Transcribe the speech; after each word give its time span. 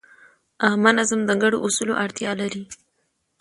عامه 0.65 0.91
نظم 0.97 1.19
د 1.25 1.31
ګډو 1.41 1.57
اصولو 1.65 1.93
اړتیا 2.03 2.31
لري. 2.41 2.63